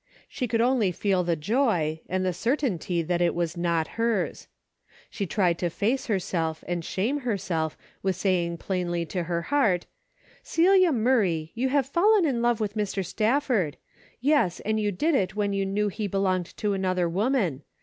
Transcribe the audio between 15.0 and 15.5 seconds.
it